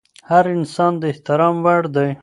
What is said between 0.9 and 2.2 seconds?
د احترام وړ دی.